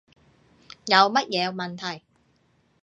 [0.87, 2.03] 有乜嘢問題